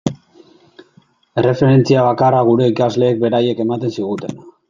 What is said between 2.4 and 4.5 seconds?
gure ikasleek beraiek ematen ziguten.